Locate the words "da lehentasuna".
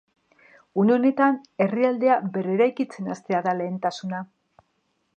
3.49-4.27